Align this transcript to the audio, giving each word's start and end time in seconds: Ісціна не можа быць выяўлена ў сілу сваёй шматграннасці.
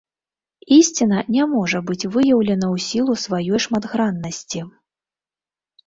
Ісціна 0.77 1.19
не 1.35 1.45
можа 1.51 1.83
быць 1.91 1.99
выяўлена 2.15 2.67
ў 2.73 2.89
сілу 2.89 3.13
сваёй 3.27 3.59
шматграннасці. 3.71 4.59